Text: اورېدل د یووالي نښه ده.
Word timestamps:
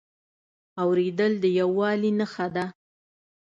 اورېدل 0.81 1.31
د 1.43 1.45
یووالي 1.59 2.11
نښه 2.19 2.47
ده. 2.55 2.65